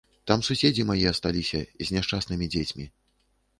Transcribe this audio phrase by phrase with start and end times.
[0.29, 2.91] Там суседзі мае асталіся з няшчаснымі дзецьмі.